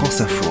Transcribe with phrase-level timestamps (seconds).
[0.00, 0.50] France Info.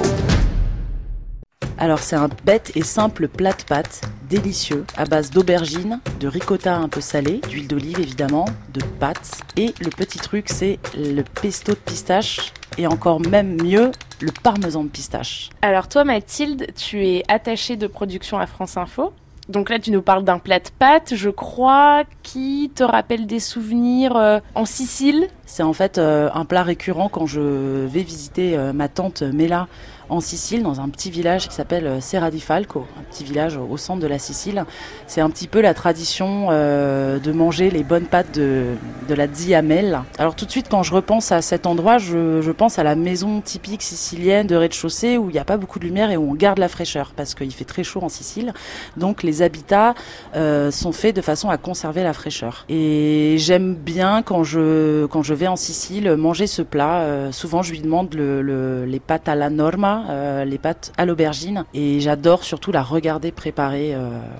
[1.80, 6.76] Alors c'est un bête et simple plat de pâtes, délicieux, à base d'aubergines, de ricotta
[6.76, 9.42] un peu salé, d'huile d'olive évidemment, de pâtes.
[9.58, 13.90] Et le petit truc c'est le pesto de pistache et encore même mieux
[14.22, 15.50] le parmesan de pistache.
[15.64, 19.14] Alors toi Mathilde, tu es attachée de production à France Info.
[19.50, 23.40] Donc là, tu nous parles d'un plat de pâtes, je crois, qui te rappelle des
[23.40, 25.28] souvenirs euh, en Sicile.
[25.50, 27.42] C'est en fait euh, un plat récurrent quand je
[27.88, 29.68] vais visiter euh, ma tante Mela
[30.08, 33.78] en Sicile, dans un petit village qui s'appelle Serra di Falco, un petit village au
[33.78, 34.66] centre de la Sicile.
[35.06, 38.76] C'est un petit peu la tradition de manger les bonnes pâtes de,
[39.08, 40.02] la Diamel.
[40.18, 43.42] Alors tout de suite, quand je repense à cet endroit, je, pense à la maison
[43.42, 46.34] typique sicilienne de rez-de-chaussée où il n'y a pas beaucoup de lumière et où on
[46.34, 48.54] garde la fraîcheur parce qu'il fait très chaud en Sicile.
[48.98, 49.94] Donc les habitats
[50.36, 52.66] euh, sont faits de façon à conserver la fraîcheur.
[52.68, 57.02] Et j'aime bien quand je quand je vais en Sicile manger ce plat.
[57.02, 61.06] Euh, souvent, je lui demande le, les pâtes à la norma, euh, les pâtes à
[61.06, 63.96] l'aubergine, et j'adore surtout la regarder préparer,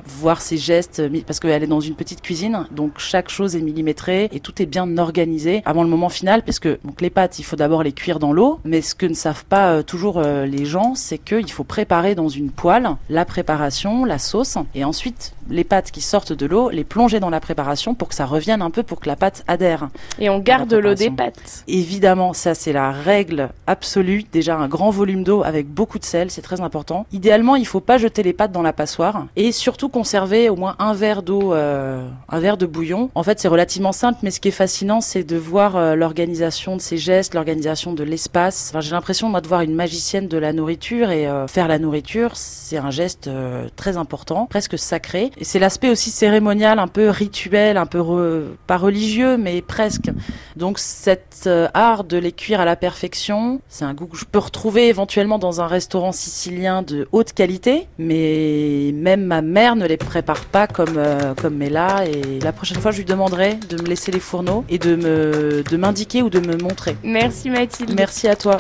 [0.06, 4.30] voir ses gestes, parce qu'elle est dans une petite cuisine, donc chaque chose est millimétrée
[4.32, 7.56] et tout est bien organisé avant le moment final, parce que les pâtes, il faut
[7.56, 11.18] d'abord les cuire dans l'eau, mais ce que ne savent pas toujours les gens, c'est
[11.18, 16.02] qu'il faut préparer dans une poêle la préparation, la sauce, et ensuite les pâtes qui
[16.02, 19.00] sortent de l'eau, les plonger dans la préparation pour que ça revienne un peu, pour
[19.00, 19.90] que la pâte adhère.
[20.20, 21.64] Et on garde l'eau des pâtes.
[21.68, 24.24] Évidemment, ça c'est la règle absolue.
[24.32, 27.06] Déjà un grand volume d'eau avec beaucoup de sel, c'est très important.
[27.12, 30.76] Idéalement, il faut pas jeter les pâtes dans la passoire et surtout conserver au moins
[30.80, 33.10] un verre d'eau, euh, un verre de bouillon.
[33.16, 36.76] En fait, c'est relativement simple, mais ce qui est fascinant, c'est de voir euh, l'organisation
[36.76, 38.70] de ces gestes, l'organisation de l'espace.
[38.72, 41.80] Enfin, j'ai l'impression moi de voir une magicienne de la nourriture et euh, faire la
[41.80, 43.30] nourriture, c'est un geste
[43.76, 45.32] très important, presque sacré.
[45.40, 50.12] Et c'est l'aspect aussi cérémonial, un peu rituel, un peu pas religieux, mais presque.
[50.58, 54.26] Donc cet euh, art de les cuire à la perfection, c'est un goût que je
[54.26, 59.88] peux retrouver éventuellement dans un restaurant sicilien de haute qualité, mais même ma mère ne
[59.88, 62.06] les prépare pas comme euh, comme Mela.
[62.06, 65.64] Et la prochaine fois, je lui demanderai de me laisser les fourneaux et de me
[65.64, 66.98] de m'indiquer ou de me montrer.
[67.04, 67.94] Merci Mathilde.
[67.96, 68.58] Merci à toi.